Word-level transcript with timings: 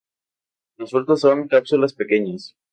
Los 0.77 0.89
frutos 0.89 1.19
son 1.19 1.47
cápsulas 1.47 1.93
pequeñas. 1.93 2.55